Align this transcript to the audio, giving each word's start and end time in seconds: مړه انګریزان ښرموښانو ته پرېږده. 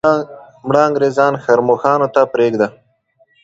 مړه 0.67 0.81
انګریزان 0.87 1.33
ښرموښانو 1.43 2.07
ته 2.15 2.21
پرېږده. 2.33 2.67